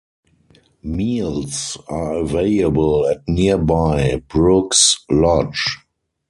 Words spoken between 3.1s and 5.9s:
nearby Brooks Lodge.